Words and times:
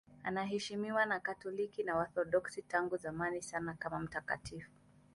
Anaheshimiwa 0.23 1.05
na 1.05 1.15
Wakatoliki 1.15 1.83
na 1.83 1.95
Waorthodoksi 1.95 2.61
tangu 2.61 2.97
zamani 2.97 3.41
sana 3.41 3.73
kama 3.73 3.99
mtakatifu. 3.99 4.71